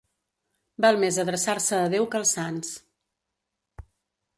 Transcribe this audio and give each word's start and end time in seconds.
Val 0.85 0.97
més 1.03 1.19
adreçar-se 1.25 1.83
a 1.83 1.93
Déu 1.97 2.09
que 2.15 2.21
als 2.23 2.35
sants. 2.41 2.75